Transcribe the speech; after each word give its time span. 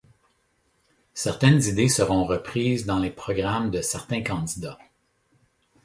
Certaines 1.13 1.63
idées 1.63 1.87
seront 1.87 2.25
reprises 2.25 2.87
dans 2.87 2.97
les 2.97 3.11
programmes 3.11 3.69
de 3.69 3.83
certains 3.83 4.23
candidats. 4.23 4.79